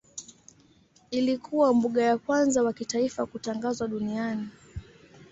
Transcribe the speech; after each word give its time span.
Ilikuwa 1.11 1.73
mbuga 1.73 2.03
ya 2.05 2.17
kwanza 2.17 2.63
wa 2.63 2.73
kitaifa 2.73 3.25
kutangazwa 3.25 3.87
duniani. 3.87 4.47